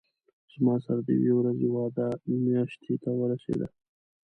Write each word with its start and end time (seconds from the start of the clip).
زما 0.53 0.75
سره 0.85 1.01
د 1.03 1.09
یوې 1.17 1.33
ورځې 1.39 1.67
وعده 1.75 2.07
میاشتې 2.45 2.93
ته 3.03 3.11
ورسېده. 3.19 3.67